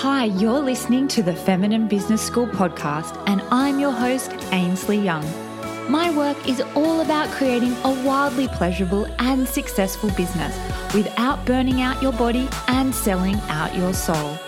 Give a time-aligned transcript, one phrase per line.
[0.00, 5.24] Hi, you're listening to the Feminine Business School podcast, and I'm your host, Ainsley Young.
[5.90, 10.54] My work is all about creating a wildly pleasurable and successful business
[10.92, 14.38] without burning out your body and selling out your soul.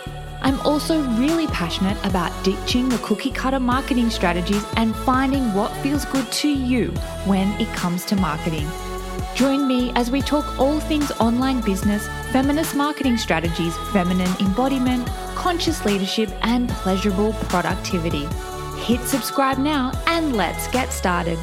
[0.42, 6.04] I'm also really passionate about ditching the cookie cutter marketing strategies and finding what feels
[6.04, 6.88] good to you
[7.24, 8.68] when it comes to marketing.
[9.39, 15.06] Join me as we talk all things online business, feminist marketing strategies, feminine embodiment,
[15.37, 18.27] conscious leadership, and pleasurable productivity.
[18.82, 21.38] Hit subscribe now and let's get started.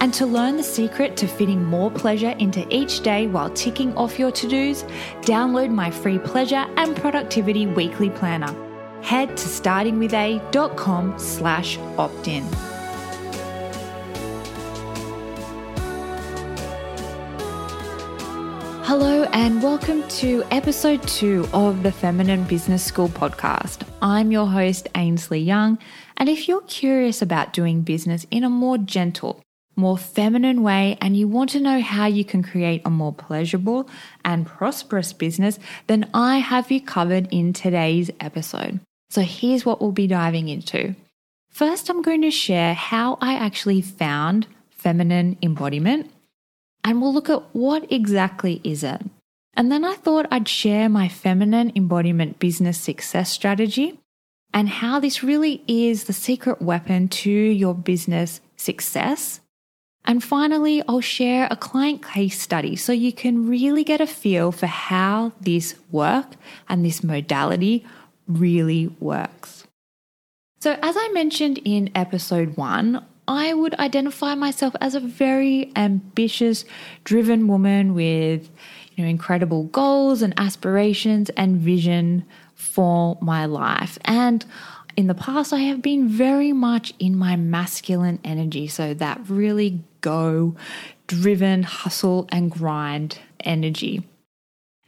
[0.00, 4.18] And to learn the secret to fitting more pleasure into each day while ticking off
[4.18, 4.82] your to dos,
[5.20, 8.52] download my free pleasure and productivity weekly planner.
[9.00, 12.44] Head to startingwitha.com slash opt in.
[18.88, 23.86] Hello, and welcome to episode two of the Feminine Business School podcast.
[24.00, 25.78] I'm your host, Ainsley Young,
[26.16, 29.42] and if you're curious about doing business in a more gentle,
[29.76, 33.90] more feminine way, and you want to know how you can create a more pleasurable
[34.24, 38.80] and prosperous business, then I have you covered in today's episode.
[39.10, 40.94] So here's what we'll be diving into.
[41.50, 46.10] First, I'm going to share how I actually found feminine embodiment
[46.84, 49.02] and we'll look at what exactly is it.
[49.54, 53.98] And then I thought I'd share my feminine embodiment business success strategy
[54.54, 59.40] and how this really is the secret weapon to your business success.
[60.04, 64.52] And finally, I'll share a client case study so you can really get a feel
[64.52, 66.36] for how this work
[66.68, 67.84] and this modality
[68.26, 69.64] really works.
[70.60, 76.64] So, as I mentioned in episode one, I would identify myself as a very ambitious,
[77.04, 78.50] driven woman with
[78.94, 83.98] you know incredible goals and aspirations and vision for my life.
[84.04, 84.44] And
[84.96, 89.84] in the past I have been very much in my masculine energy, so that really
[90.00, 90.56] go
[91.06, 94.04] driven hustle and grind energy.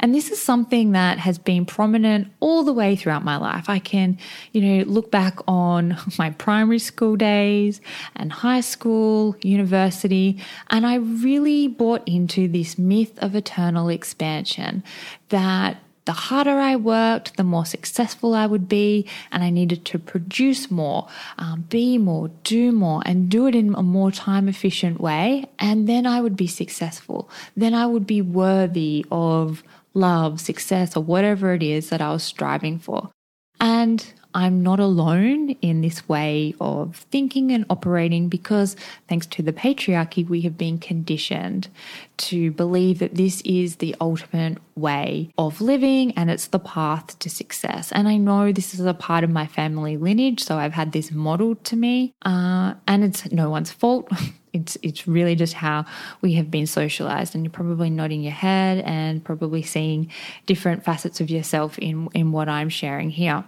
[0.00, 3.68] And this is something that has been prominent all the way throughout my life.
[3.68, 4.18] I can,
[4.52, 7.80] you know, look back on my primary school days
[8.16, 14.82] and high school, university, and I really bought into this myth of eternal expansion
[15.28, 19.98] that the harder I worked, the more successful I would be, and I needed to
[19.98, 21.06] produce more,
[21.38, 25.44] um, be more, do more, and do it in a more time efficient way.
[25.58, 27.30] And then I would be successful.
[27.56, 29.62] Then I would be worthy of
[29.94, 33.10] love, success, or whatever it is that I was striving for.
[33.60, 38.76] And I'm not alone in this way of thinking and operating because,
[39.08, 41.68] thanks to the patriarchy, we have been conditioned
[42.18, 47.28] to believe that this is the ultimate way of living and it's the path to
[47.28, 47.90] success.
[47.92, 51.10] And I know this is a part of my family lineage, so I've had this
[51.10, 54.08] modeled to me, uh, and it's no one's fault.
[54.52, 55.84] It's it's really just how
[56.22, 60.10] we have been socialized, and you're probably nodding your head and probably seeing
[60.46, 63.44] different facets of yourself in in what I'm sharing here.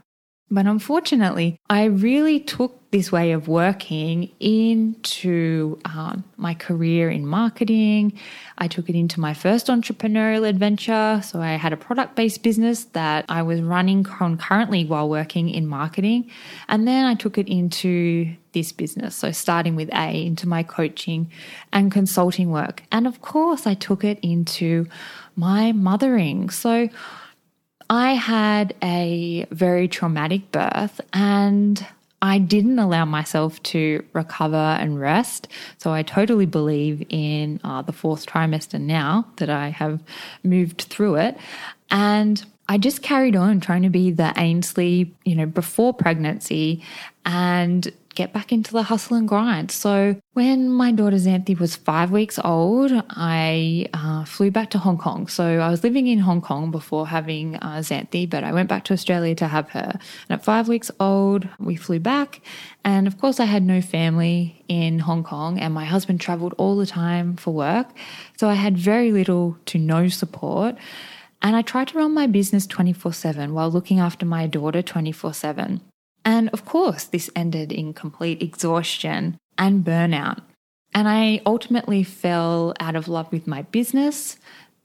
[0.53, 8.13] But unfortunately, I really took this way of working into um, my career in marketing.
[8.59, 11.23] I took it into my first entrepreneurial adventure.
[11.25, 15.67] So I had a product based business that I was running concurrently while working in
[15.67, 16.31] marketing.
[16.69, 19.17] And then I took it into this business.
[19.17, 21.31] So starting with A, into my coaching
[21.73, 22.83] and consulting work.
[22.93, 24.87] And of course, I took it into
[25.35, 26.51] my mothering.
[26.51, 26.91] So
[27.93, 31.87] I had a very traumatic birth and
[32.23, 35.47] I didn't allow myself to recover and rest.
[35.77, 40.03] So I totally believe in uh, the fourth trimester now that I have
[40.43, 41.37] moved through it.
[41.91, 46.83] And I just carried on trying to be the Ainsley, you know, before pregnancy
[47.27, 49.71] and get back into the hustle and grind.
[49.71, 54.99] So when my daughter Xanthi was five weeks old, I uh, flew back to Hong
[54.99, 55.29] Kong.
[55.29, 58.85] So I was living in Hong Kong before having uh, Xanthi, but I went back
[58.85, 59.99] to Australia to have her.
[60.29, 62.41] And at five weeks old, we flew back.
[62.85, 66.77] And of course, I had no family in Hong Kong, and my husband traveled all
[66.77, 67.89] the time for work.
[68.37, 70.77] So I had very little to no support.
[71.45, 75.35] And I tried to run my business 24 7 while looking after my daughter 24
[75.35, 75.81] 7.
[76.25, 80.41] And of course, this ended in complete exhaustion and burnout.
[80.95, 84.37] And I ultimately fell out of love with my business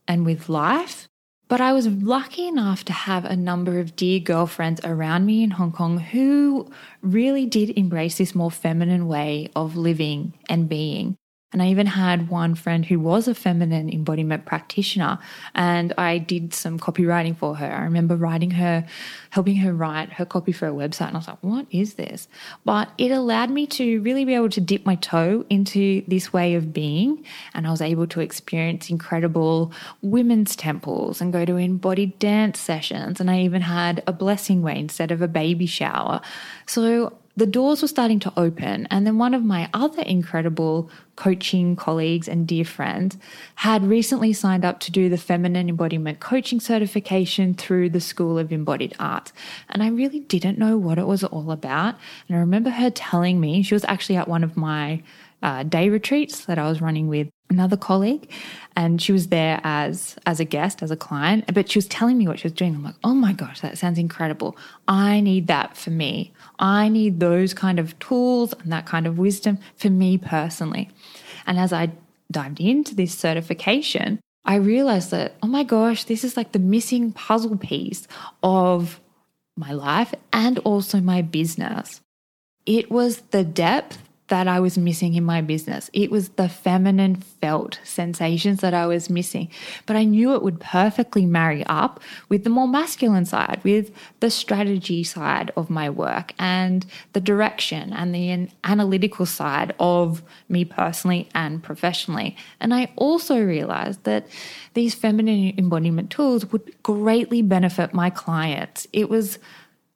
[0.07, 1.07] and with life.
[1.50, 5.51] But I was lucky enough to have a number of dear girlfriends around me in
[5.51, 6.69] Hong Kong who
[7.01, 11.16] really did embrace this more feminine way of living and being.
[11.53, 15.17] And I even had one friend who was a feminine embodiment practitioner,
[15.55, 17.71] and I did some copywriting for her.
[17.71, 18.85] I remember writing her,
[19.29, 22.27] helping her write her copy for a website, and I was like, what is this?
[22.65, 26.55] But it allowed me to really be able to dip my toe into this way
[26.55, 27.23] of being,
[27.53, 29.71] and I was able to experience incredible
[30.01, 33.21] women's temples and go to embodied dance sessions.
[33.21, 36.19] And I even had a blessing way instead of a baby shower.
[36.65, 38.88] So the doors were starting to open.
[38.89, 43.16] And then one of my other incredible coaching colleagues and dear friends
[43.56, 48.51] had recently signed up to do the feminine embodiment coaching certification through the School of
[48.51, 49.31] Embodied Art.
[49.69, 51.95] And I really didn't know what it was all about.
[52.28, 55.04] And I remember her telling me, she was actually at one of my
[55.44, 58.30] uh, day retreats that I was running with another colleague.
[58.75, 62.18] And she was there as as a guest as a client but she was telling
[62.18, 62.75] me what she was doing.
[62.75, 64.57] I'm like oh my gosh that sounds incredible.
[64.88, 66.34] I need that for me.
[66.60, 70.89] I need those kind of tools and that kind of wisdom for me personally.
[71.45, 71.92] And as i
[72.30, 77.13] dived into this certification i realized that oh my gosh this is like the missing
[77.13, 78.06] puzzle piece
[78.44, 79.00] of
[79.57, 82.01] my life and also my business.
[82.66, 85.89] It was the depth that I was missing in my business.
[85.94, 89.50] It was the feminine felt sensations that I was missing.
[89.85, 94.29] But I knew it would perfectly marry up with the more masculine side, with the
[94.29, 101.30] strategy side of my work and the direction and the analytical side of me personally
[101.33, 102.35] and professionally.
[102.59, 104.27] And I also realized that
[104.73, 108.88] these feminine embodiment tools would greatly benefit my clients.
[108.91, 109.39] It was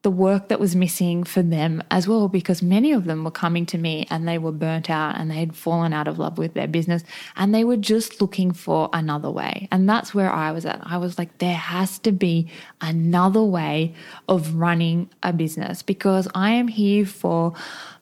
[0.04, 3.68] the work that was missing for them as well, because many of them were coming
[3.68, 6.56] to me and they were burnt out and they had fallen out of love with
[6.56, 7.04] their business
[7.36, 9.68] and they were just looking for another way.
[9.72, 10.82] And that's where I was at.
[10.84, 12.48] I was like, there has to be
[12.82, 13.94] another way
[14.28, 17.54] of running a business because I am here for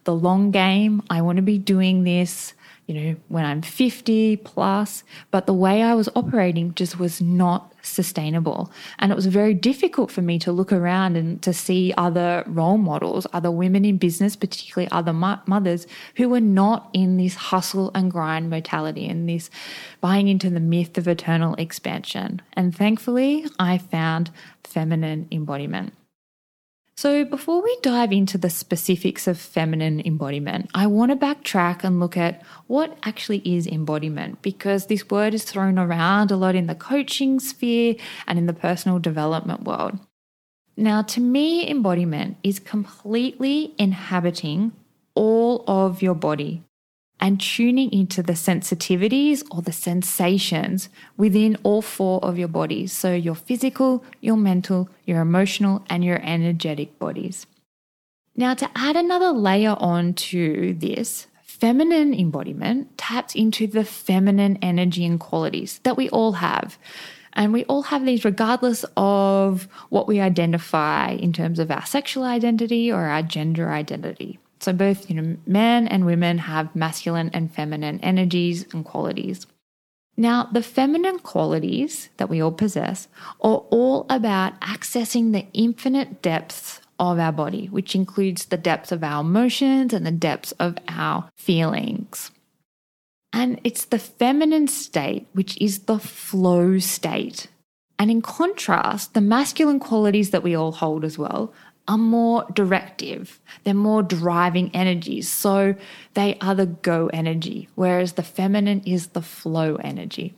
[0.05, 1.03] the long game.
[1.09, 2.53] I want to be doing this
[2.89, 7.71] you know, when I'm 50 plus, but the way I was operating just was not
[7.83, 8.71] sustainable.
[8.97, 12.79] And it was very difficult for me to look around and to see other role
[12.79, 17.91] models, other women in business, particularly other mo- mothers who were not in this hustle
[17.93, 19.51] and grind mentality and this
[20.01, 22.41] buying into the myth of eternal expansion.
[22.53, 24.31] And thankfully, I found
[24.63, 25.93] feminine embodiment.
[26.99, 31.97] So, before we dive into the specifics of feminine embodiment, I want to backtrack and
[31.97, 36.67] look at what actually is embodiment because this word is thrown around a lot in
[36.67, 37.95] the coaching sphere
[38.27, 39.97] and in the personal development world.
[40.75, 44.73] Now, to me, embodiment is completely inhabiting
[45.15, 46.63] all of your body
[47.19, 52.93] and tuning into the sensitivities or the sensations within all four of your bodies.
[52.93, 57.45] So, your physical, your mental, your emotional, and your energetic bodies.
[58.35, 65.05] Now, to add another layer on to this, feminine embodiment taps into the feminine energy
[65.05, 66.77] and qualities that we all have.
[67.33, 72.23] And we all have these regardless of what we identify in terms of our sexual
[72.23, 74.39] identity or our gender identity.
[74.59, 79.47] So both, you know, men and women have masculine and feminine energies and qualities.
[80.17, 83.07] Now, the feminine qualities that we all possess
[83.39, 89.01] are all about accessing the infinite depths of our body, which includes the depths of
[89.01, 92.31] our emotions and the depths of our feelings.
[93.31, 97.47] And it's the feminine state, which is the flow state.
[97.97, 101.53] And in contrast, the masculine qualities that we all hold as well
[101.89, 103.41] are more directive.
[103.63, 105.27] They're more driving energies.
[105.27, 105.75] So
[106.13, 110.35] they are the go energy, whereas the feminine is the flow energy.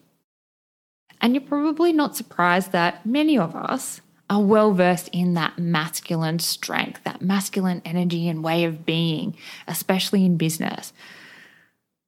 [1.19, 6.39] And you're probably not surprised that many of us are well versed in that masculine
[6.39, 9.35] strength, that masculine energy and way of being,
[9.67, 10.93] especially in business.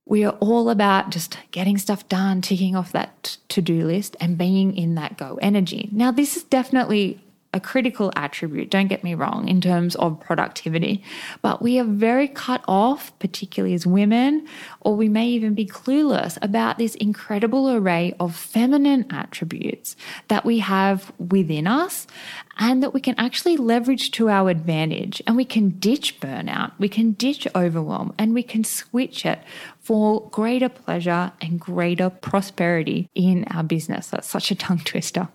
[0.06, 4.38] We are all about just getting stuff done, ticking off that to do list, and
[4.38, 5.90] being in that go energy.
[5.92, 7.23] Now, this is definitely
[7.54, 11.04] a critical attribute, don't get me wrong, in terms of productivity.
[11.42, 14.48] But we are very cut off, particularly as women,
[14.82, 19.96] or we may even be clueless about this incredible array of feminine attributes
[20.28, 22.08] that we have within us
[22.58, 25.22] and that we can actually leverage to our advantage.
[25.28, 29.40] And we can ditch burnout, we can ditch overwhelm, and we can switch it
[29.80, 34.08] for greater pleasure and greater prosperity in our business.
[34.08, 35.30] That's such a tongue twister.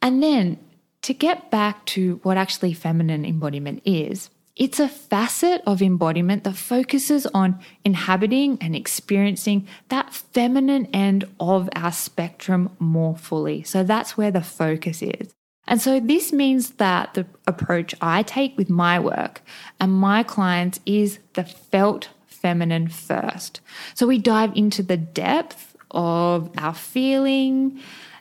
[0.00, 0.58] And then
[1.02, 6.56] to get back to what actually feminine embodiment is, it's a facet of embodiment that
[6.56, 13.62] focuses on inhabiting and experiencing that feminine end of our spectrum more fully.
[13.62, 15.32] So that's where the focus is.
[15.68, 19.42] And so this means that the approach I take with my work
[19.78, 23.60] and my clients is the felt feminine first.
[23.94, 27.80] So we dive into the depth of our feeling,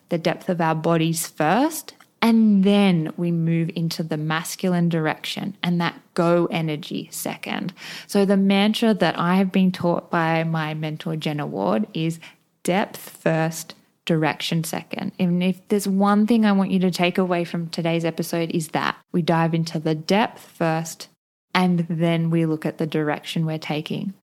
[0.10, 5.80] the depth of our bodies first, and then we move into the masculine direction and
[5.80, 7.74] that go energy second.
[8.08, 12.20] So, the mantra that I have been taught by my mentor, Jenna Ward, is
[12.64, 15.12] depth first, direction second.
[15.20, 18.70] And if there's one thing I want you to take away from today's episode, is
[18.70, 21.10] that we dive into the depth first
[21.54, 24.14] and then we look at the direction we're taking.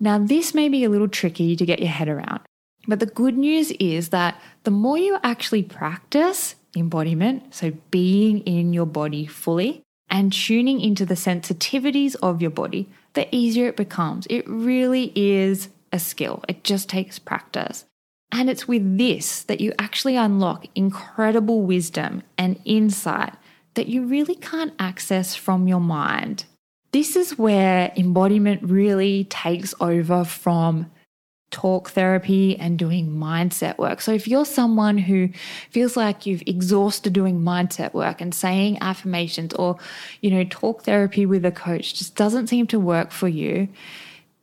[0.00, 2.40] Now, this may be a little tricky to get your head around,
[2.88, 8.72] but the good news is that the more you actually practice embodiment, so being in
[8.72, 14.26] your body fully and tuning into the sensitivities of your body, the easier it becomes.
[14.30, 17.84] It really is a skill, it just takes practice.
[18.32, 23.34] And it's with this that you actually unlock incredible wisdom and insight
[23.74, 26.44] that you really can't access from your mind.
[26.90, 30.90] This is where embodiment really takes over from
[31.54, 34.00] talk therapy and doing mindset work.
[34.00, 35.28] So if you're someone who
[35.70, 39.78] feels like you've exhausted doing mindset work and saying affirmations or
[40.20, 43.68] you know talk therapy with a coach just doesn't seem to work for you,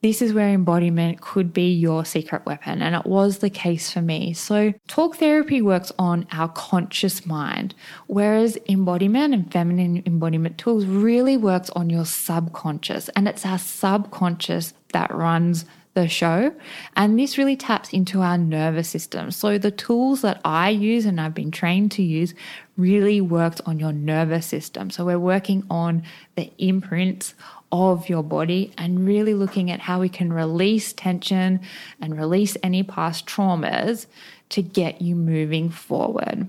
[0.01, 4.01] this is where embodiment could be your secret weapon, and it was the case for
[4.01, 4.33] me.
[4.33, 7.75] So, talk therapy works on our conscious mind,
[8.07, 14.73] whereas embodiment and feminine embodiment tools really works on your subconscious, and it's our subconscious
[14.93, 16.53] that runs the show.
[16.95, 19.31] And this really taps into our nervous system.
[19.31, 22.33] So the tools that I use and I've been trained to use
[22.77, 24.89] really works on your nervous system.
[24.89, 26.03] So we're working on
[26.35, 27.33] the imprints
[27.71, 31.59] of your body and really looking at how we can release tension
[32.01, 34.07] and release any past traumas
[34.49, 36.47] to get you moving forward.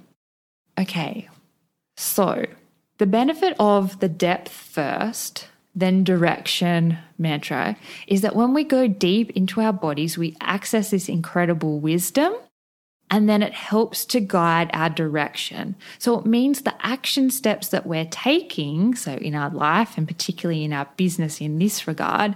[0.79, 1.29] Okay,
[1.97, 2.47] so
[2.99, 7.77] the benefit of the depth first, then direction mantra
[8.07, 12.35] is that when we go deep into our bodies, we access this incredible wisdom
[13.11, 15.77] and then it helps to guide our direction.
[15.99, 20.65] So it means the action steps that we're taking, so in our life and particularly
[20.65, 22.35] in our business in this regard,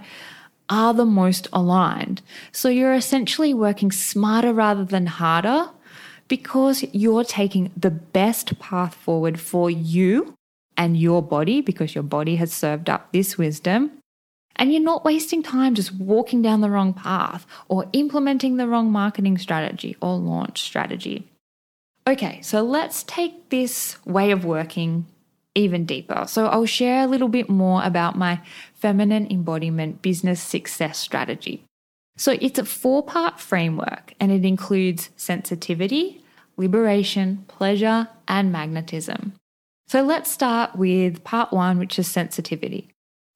[0.69, 2.21] are the most aligned.
[2.51, 5.69] So you're essentially working smarter rather than harder
[6.27, 10.36] because you're taking the best path forward for you
[10.77, 13.91] and your body because your body has served up this wisdom
[14.55, 18.91] and you're not wasting time just walking down the wrong path or implementing the wrong
[18.91, 21.27] marketing strategy or launch strategy.
[22.07, 25.05] Okay, so let's take this way of working
[25.55, 26.25] even deeper.
[26.27, 28.41] So I'll share a little bit more about my
[28.75, 31.63] feminine embodiment business success strategy.
[32.15, 36.23] So it's a four part framework and it includes sensitivity,
[36.57, 39.33] liberation, pleasure, and magnetism.
[39.87, 42.89] So let's start with part one, which is sensitivity.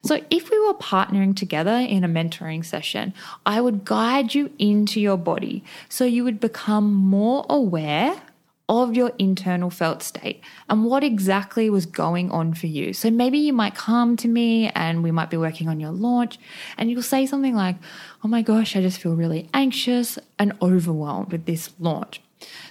[0.04, 3.14] So, if we were partnering together in a mentoring session,
[3.46, 8.20] I would guide you into your body so you would become more aware
[8.68, 12.92] of your internal felt state and what exactly was going on for you.
[12.92, 16.38] So, maybe you might come to me and we might be working on your launch,
[16.76, 17.76] and you'll say something like,
[18.22, 22.20] Oh my gosh, I just feel really anxious and overwhelmed with this launch.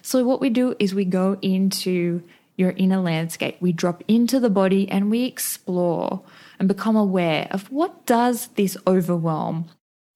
[0.02, 2.22] So, what we do is we go into
[2.62, 6.24] your inner landscape, we drop into the body and we explore
[6.60, 9.70] and become aware of what does this overwhelm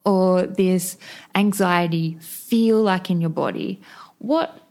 [0.05, 0.97] or this
[1.33, 3.81] anxiety feel like in your body?
[4.19, 4.61] What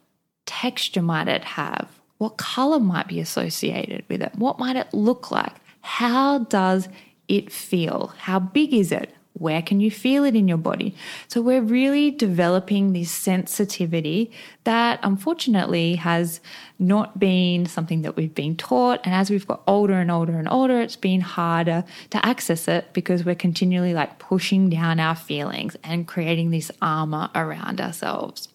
[0.47, 1.91] texture might it have?
[2.19, 4.35] What color might be associated with it?
[4.37, 5.55] What might it look like?
[5.81, 6.89] How does
[7.29, 8.15] it feel?
[8.17, 9.15] How big is it?
[9.35, 10.95] Where can you feel it in your body?
[11.27, 14.31] So, we're really developing this sensitivity
[14.63, 16.41] that unfortunately has
[16.79, 19.01] not been something that we've been taught.
[19.05, 22.93] And as we've got older and older and older, it's been harder to access it
[22.93, 28.54] because we're continually like pushing down our feelings and creating this armor around ourselves.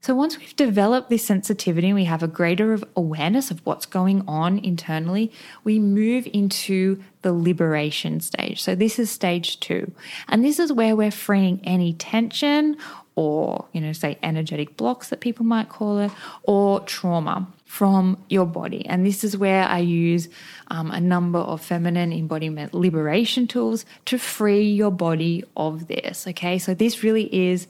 [0.00, 4.58] So, once we've developed this sensitivity we have a greater awareness of what's going on
[4.58, 5.32] internally,
[5.64, 8.62] we move into the liberation stage.
[8.62, 9.90] So, this is stage two.
[10.28, 12.76] And this is where we're freeing any tension
[13.16, 16.12] or, you know, say energetic blocks that people might call it,
[16.44, 18.86] or trauma from your body.
[18.86, 20.28] And this is where I use
[20.68, 26.28] um, a number of feminine embodiment liberation tools to free your body of this.
[26.28, 27.66] Okay, so this really is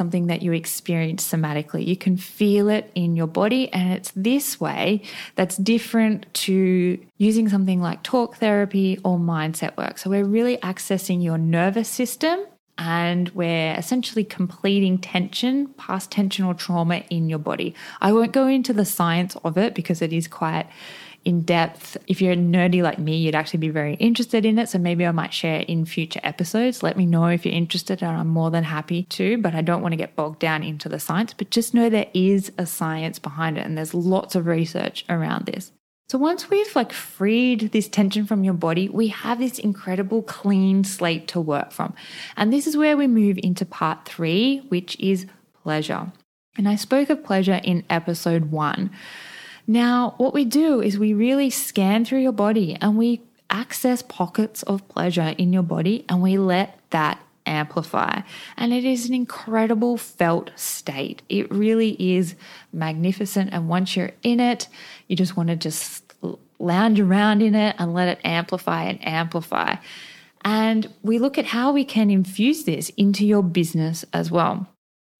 [0.00, 1.86] something that you experience somatically.
[1.86, 5.02] You can feel it in your body, and it's this way
[5.34, 9.98] that's different to using something like talk therapy or mindset work.
[9.98, 12.46] So, we're really accessing your nervous system
[12.78, 17.74] and we're essentially completing tension, past tension or trauma in your body.
[18.00, 20.66] I won't go into the science of it because it is quite
[21.24, 21.96] in depth.
[22.06, 24.68] If you're nerdy like me, you'd actually be very interested in it.
[24.68, 26.82] So maybe I might share in future episodes.
[26.82, 29.38] Let me know if you're interested, and I'm more than happy to.
[29.38, 31.34] But I don't want to get bogged down into the science.
[31.34, 35.46] But just know there is a science behind it, and there's lots of research around
[35.46, 35.72] this.
[36.08, 40.82] So once we've like freed this tension from your body, we have this incredible clean
[40.82, 41.94] slate to work from.
[42.36, 45.26] And this is where we move into part 3, which is
[45.62, 46.10] pleasure.
[46.58, 48.90] And I spoke of pleasure in episode 1.
[49.66, 54.62] Now, what we do is we really scan through your body and we access pockets
[54.64, 58.20] of pleasure in your body and we let that amplify.
[58.56, 61.22] And it is an incredible felt state.
[61.28, 62.34] It really is
[62.72, 63.50] magnificent.
[63.52, 64.68] And once you're in it,
[65.08, 66.04] you just want to just
[66.58, 69.76] lounge around in it and let it amplify and amplify.
[70.42, 74.68] And we look at how we can infuse this into your business as well.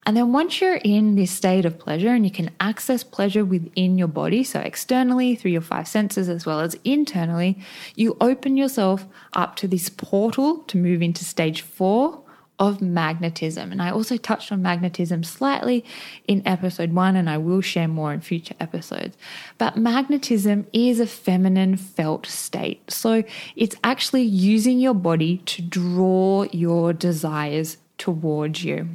[0.07, 3.99] And then once you're in this state of pleasure and you can access pleasure within
[3.99, 7.59] your body, so externally through your five senses as well as internally,
[7.97, 12.23] you open yourself up to this portal to move into stage four
[12.59, 13.73] of magnetism.
[13.73, 15.85] And I also touched on magnetism slightly
[16.29, 19.17] in episode one, and I will share more in future episodes.
[19.57, 22.91] But magnetism is a feminine felt state.
[22.91, 23.25] So
[23.57, 28.91] it's actually using your body to draw your desires towards you.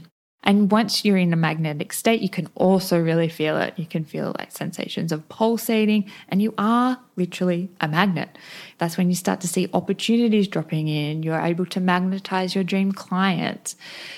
[0.45, 3.73] And once you're in a magnetic state, you can also really feel it.
[3.77, 8.37] You can feel like sensations of pulsating, and you are literally a magnet.
[8.77, 11.23] That's when you start to see opportunities dropping in.
[11.23, 13.75] You're able to magnetize your dream clients.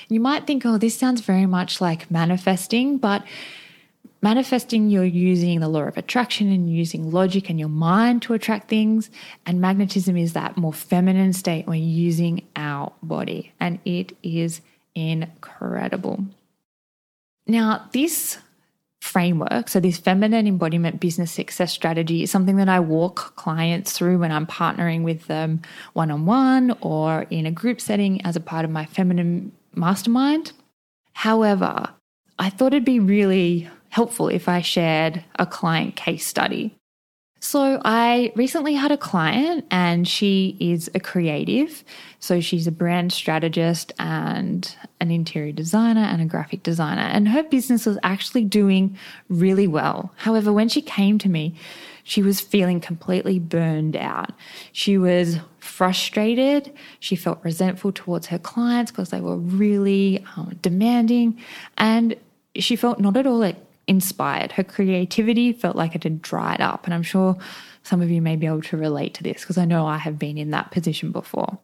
[0.09, 3.23] You might think, oh, this sounds very much like manifesting, but
[4.21, 8.67] manifesting, you're using the law of attraction and using logic and your mind to attract
[8.67, 9.09] things.
[9.45, 14.59] And magnetism is that more feminine state when using our body, and it is
[14.97, 16.25] incredible.
[17.45, 18.39] Now, this
[19.01, 24.17] framework, so this feminine embodiment business success strategy, is something that I walk clients through
[24.17, 25.61] when I'm partnering with them
[25.93, 30.51] one on one or in a group setting as a part of my feminine mastermind.
[31.13, 31.89] However,
[32.39, 36.76] I thought it'd be really helpful if I shared a client case study.
[37.39, 41.83] So, I recently had a client and she is a creative.
[42.19, 47.03] So, she's a brand strategist and an interior designer and a graphic designer.
[47.03, 48.97] And her business was actually doing
[49.29, 50.13] really well.
[50.17, 51.55] However, when she came to me,
[52.03, 54.31] she was feeling completely burned out.
[54.71, 56.73] She was frustrated.
[57.01, 61.37] She felt resentful towards her clients because they were really um, demanding.
[61.77, 62.15] And
[62.55, 63.43] she felt not at all
[63.87, 64.53] inspired.
[64.53, 66.85] Her creativity felt like it had dried up.
[66.85, 67.37] And I'm sure
[67.83, 70.19] some of you may be able to relate to this because I know I have
[70.19, 71.59] been in that position before.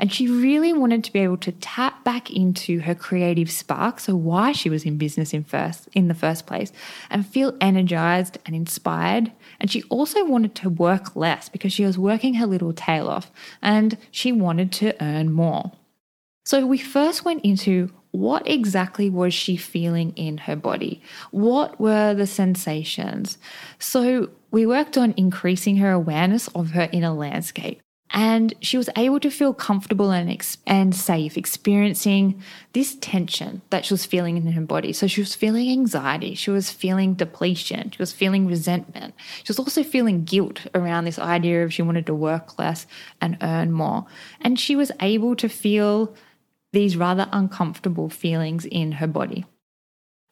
[0.00, 4.14] And she really wanted to be able to tap back into her creative spark, so
[4.14, 6.70] why she was in business in first in the first place,
[7.10, 9.32] and feel energized and inspired.
[9.58, 13.32] And she also wanted to work less because she was working her little tail off
[13.60, 15.72] and she wanted to earn more.
[16.44, 21.00] So we first went into what exactly was she feeling in her body?
[21.30, 23.38] What were the sensations?
[23.78, 27.80] So we worked on increasing her awareness of her inner landscape.
[28.10, 33.84] And she was able to feel comfortable and, ex- and safe experiencing this tension that
[33.84, 34.94] she was feeling in her body.
[34.94, 39.14] So she was feeling anxiety, she was feeling depletion, she was feeling resentment.
[39.44, 42.86] She was also feeling guilt around this idea of she wanted to work less
[43.20, 44.06] and earn more.
[44.40, 46.16] And she was able to feel
[46.72, 49.44] these rather uncomfortable feelings in her body.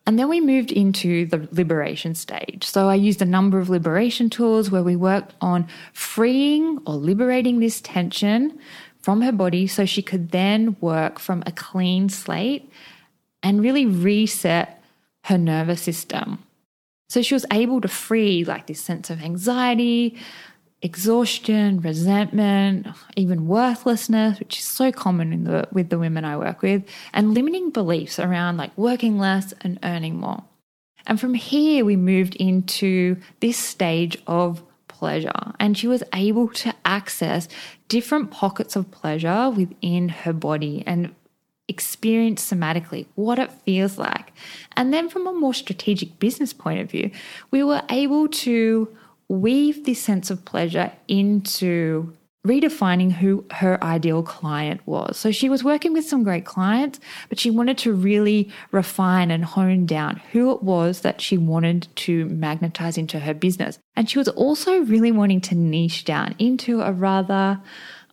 [0.07, 2.65] And then we moved into the liberation stage.
[2.65, 7.59] So I used a number of liberation tools where we worked on freeing or liberating
[7.59, 8.59] this tension
[9.01, 12.71] from her body so she could then work from a clean slate
[13.43, 14.83] and really reset
[15.25, 16.43] her nervous system.
[17.09, 20.17] So she was able to free like this sense of anxiety,
[20.83, 22.87] exhaustion, resentment,
[23.17, 27.71] even worthlessness, which is so common the, with the women I work with, and limiting
[27.71, 30.45] beliefs around like working less and earning more.
[31.07, 36.75] And from here, we moved into this stage of pleasure, and she was able to
[36.85, 37.49] access
[37.89, 41.15] different pockets of pleasure within her body and
[41.69, 44.33] experience somatically what it feels like.
[44.77, 47.11] And then, from a more strategic business point of view,
[47.51, 48.89] we were able to
[49.29, 52.13] weave this sense of pleasure into
[52.47, 55.19] redefining who her ideal client was.
[55.19, 59.45] So she was working with some great clients, but she wanted to really refine and
[59.45, 63.79] hone down who it was that she wanted to magnetize into her business.
[63.97, 67.61] And she was also really wanting to niche down into a rather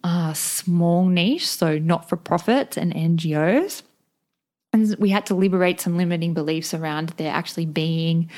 [0.03, 3.83] uh, small niche, so not for profits and NGOs.
[4.73, 8.31] And we had to liberate some limiting beliefs around there actually being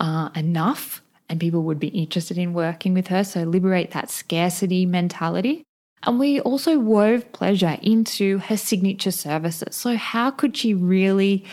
[0.00, 3.24] uh, enough and people would be interested in working with her.
[3.24, 5.64] So, liberate that scarcity mentality.
[6.02, 9.74] And we also wove pleasure into her signature services.
[9.74, 11.46] So, how could she really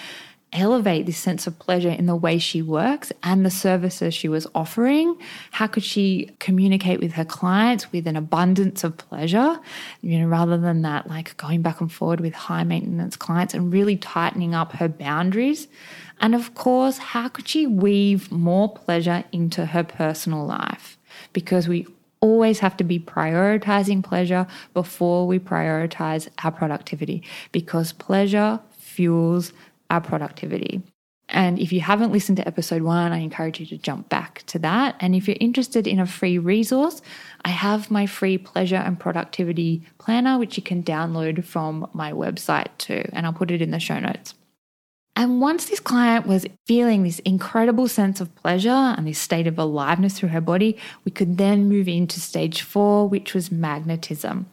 [0.51, 4.45] elevate this sense of pleasure in the way she works and the services she was
[4.53, 5.15] offering?
[5.51, 9.61] How could she communicate with her clients with an abundance of pleasure,
[10.01, 13.71] you know, rather than that, like going back and forward with high maintenance clients and
[13.71, 15.69] really tightening up her boundaries?
[16.19, 20.97] And of course, how could she weave more pleasure into her personal life?
[21.33, 21.87] Because we
[22.21, 29.53] always have to be prioritizing pleasure before we prioritize our productivity because pleasure fuels
[29.89, 30.81] our productivity.
[31.31, 34.59] And if you haven't listened to episode one, I encourage you to jump back to
[34.59, 34.95] that.
[34.99, 37.03] And if you're interested in a free resource,
[37.45, 42.69] I have my free pleasure and productivity planner, which you can download from my website
[42.79, 43.07] too.
[43.13, 44.33] And I'll put it in the show notes.
[45.15, 49.59] And once this client was feeling this incredible sense of pleasure and this state of
[49.59, 54.45] aliveness through her body, we could then move into stage four, which was magnetism.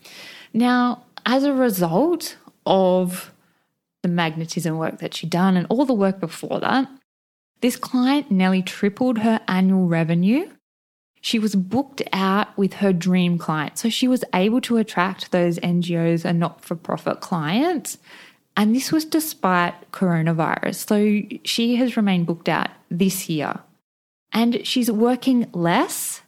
[0.53, 3.33] Now, as a result of
[4.03, 6.88] the magnetism work that she'd done and all the work before that,
[7.61, 10.51] this client nearly tripled her annual revenue.
[11.21, 13.79] She was booked out with her dream client.
[13.79, 17.99] So she was able to attract those NGOs and not for profit clients.
[18.57, 20.87] And this was despite coronavirus.
[20.87, 23.61] So she has remained booked out this year.
[24.33, 26.23] And she's working less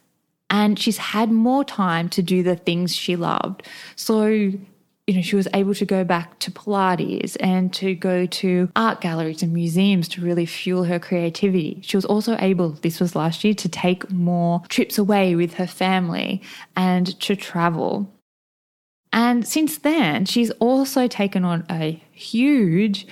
[0.49, 3.63] and she's had more time to do the things she loved.
[3.95, 4.51] So
[5.09, 9.01] you know, she was able to go back to Pilates and to go to art
[9.01, 11.79] galleries and museums to really fuel her creativity.
[11.81, 15.65] She was also able, this was last year, to take more trips away with her
[15.65, 16.43] family
[16.75, 18.13] and to travel.
[19.11, 23.07] And since then, she's also taken on a huge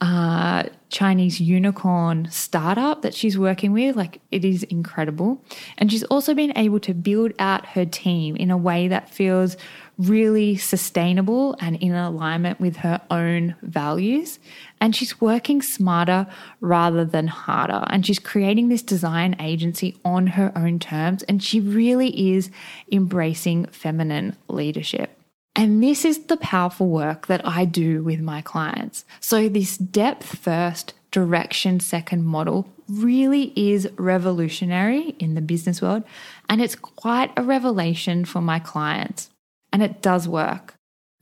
[0.00, 3.96] uh, Chinese unicorn startup that she's working with.
[3.96, 5.42] Like, it is incredible.
[5.78, 9.56] And she's also been able to build out her team in a way that feels
[9.96, 14.38] really sustainable and in alignment with her own values.
[14.80, 16.26] And she's working smarter
[16.60, 17.84] rather than harder.
[17.88, 21.22] And she's creating this design agency on her own terms.
[21.24, 22.50] And she really is
[22.92, 25.17] embracing feminine leadership.
[25.58, 29.04] And this is the powerful work that I do with my clients.
[29.18, 36.04] So, this depth first, direction second model really is revolutionary in the business world.
[36.48, 39.30] And it's quite a revelation for my clients
[39.72, 40.74] and it does work.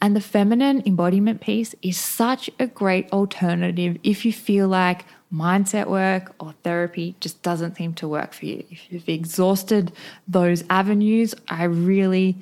[0.02, 5.86] And the feminine embodiment piece is such a great alternative if you feel like mindset
[5.86, 8.64] work or therapy just doesn't seem to work for you.
[8.70, 9.92] If you've exhausted
[10.28, 12.36] those avenues, I really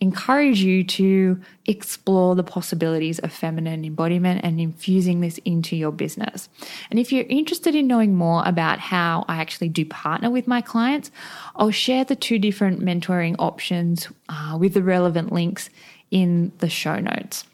[0.00, 6.48] encourage you to explore the possibilities of feminine embodiment and infusing this into your business.
[6.90, 10.60] And if you're interested in knowing more about how I actually do partner with my
[10.60, 11.10] clients,
[11.56, 15.68] I'll share the two different mentoring options uh, with the relevant links
[16.10, 17.44] in the show notes.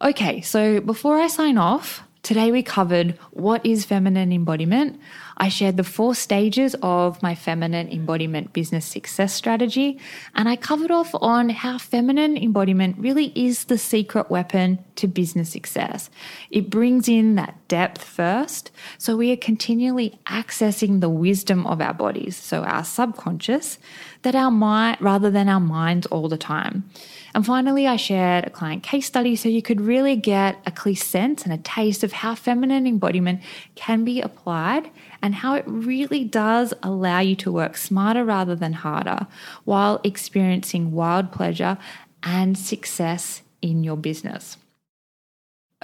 [0.00, 4.98] Okay, so before I sign off, Today we covered what is feminine embodiment.
[5.36, 10.00] I shared the four stages of my feminine embodiment business success strategy,
[10.34, 15.50] and I covered off on how feminine embodiment really is the secret weapon to business
[15.50, 16.10] success.
[16.50, 21.94] It brings in that depth first, so we are continually accessing the wisdom of our
[21.94, 23.78] bodies, so our subconscious,
[24.26, 26.82] that our mind rather than our minds all the time.
[27.32, 30.96] And finally, I shared a client case study so you could really get a clear
[30.96, 33.40] sense and a taste of how feminine embodiment
[33.76, 34.90] can be applied
[35.22, 39.28] and how it really does allow you to work smarter rather than harder
[39.62, 41.78] while experiencing wild pleasure
[42.24, 44.56] and success in your business.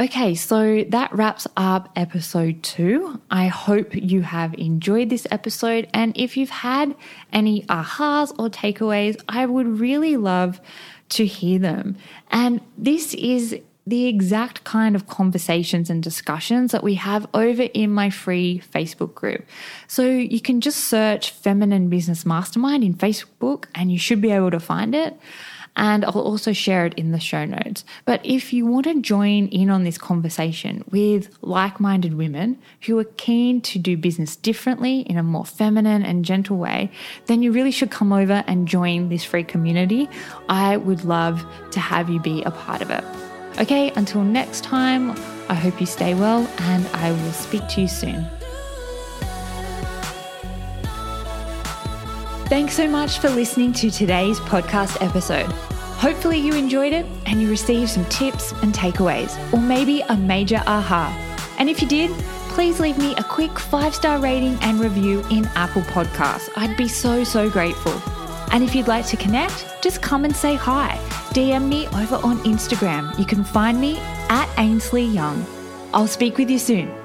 [0.02, 3.20] Okay, so that wraps up episode two.
[3.30, 5.86] I hope you have enjoyed this episode.
[5.94, 6.96] And if you've had
[7.32, 10.60] any ahas or takeaways, I would really love
[11.10, 11.96] to hear them.
[12.32, 17.92] And this is the exact kind of conversations and discussions that we have over in
[17.92, 19.46] my free Facebook group.
[19.86, 24.50] So you can just search Feminine Business Mastermind in Facebook and you should be able
[24.50, 25.16] to find it
[25.76, 27.84] and I'll also share it in the show notes.
[28.04, 32.98] But if you want to join in on this conversation with like minded women who
[32.98, 36.90] are keen to do business differently in a more feminine and gentle way,
[37.26, 40.08] then you really should come over and join this free community.
[40.48, 43.04] I would love to have you be a part of it.
[43.58, 45.10] Okay, until next time,
[45.48, 48.26] I hope you stay well and I will speak to you soon.
[52.52, 55.50] Thanks so much for listening to today's podcast episode.
[55.96, 60.62] Hopefully, you enjoyed it and you received some tips and takeaways, or maybe a major
[60.66, 61.08] aha.
[61.58, 62.10] And if you did,
[62.50, 66.50] please leave me a quick five star rating and review in Apple Podcasts.
[66.54, 67.94] I'd be so, so grateful.
[68.52, 70.98] And if you'd like to connect, just come and say hi.
[71.32, 73.18] DM me over on Instagram.
[73.18, 73.96] You can find me
[74.28, 75.46] at Ainsley Young.
[75.94, 77.01] I'll speak with you soon.